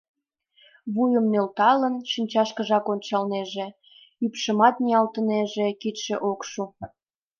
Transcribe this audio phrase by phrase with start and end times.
[0.93, 3.67] Вуйым нӧлталын, шинчашкыжак ончалнеже,
[4.25, 6.63] ӱпшымат ниялтынеже— кидше ок шу.